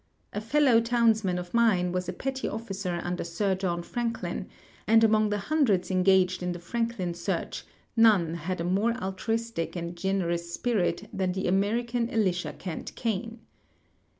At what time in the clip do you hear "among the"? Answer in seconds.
5.03-5.37